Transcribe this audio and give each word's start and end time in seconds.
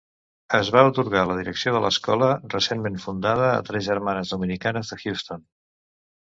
Es 0.59 0.69
va 0.75 0.79
atorgar 0.85 1.19
la 1.31 1.35
direcció 1.39 1.73
de 1.75 1.81
l'escola 1.83 2.29
recentment 2.53 2.97
fundada 3.05 3.51
a 3.51 3.61
tres 3.69 3.87
germanes 3.89 4.33
dominicanes 4.37 4.91
de 4.95 4.99
Houston. 5.05 5.47